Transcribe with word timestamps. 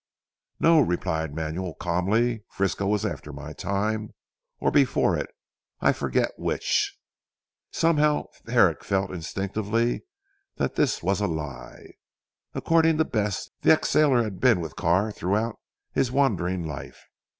"No!" 0.59 0.79
replied 0.79 1.35
Manuel 1.35 1.75
calmly. 1.75 2.43
"Frisco 2.49 2.87
was 2.87 3.05
after 3.05 3.31
my 3.31 3.53
time, 3.53 4.15
or 4.59 4.71
before 4.71 5.15
it; 5.15 5.29
I 5.79 5.93
forget 5.93 6.31
which." 6.39 6.97
Somehow 7.69 8.25
Herrick 8.47 8.83
felt 8.83 9.11
instinctively 9.11 10.01
that 10.55 10.73
this 10.73 11.03
was 11.03 11.21
a 11.21 11.27
lie. 11.27 11.85
According 12.55 12.97
to 12.97 13.05
Bess 13.05 13.51
the 13.61 13.73
ex 13.73 13.89
sailor 13.91 14.23
had 14.23 14.39
been 14.39 14.59
with 14.59 14.75
Carr 14.75 15.11
throughout 15.11 15.59
his 15.91 16.11
wandering 16.11 16.65
life. 16.65 17.03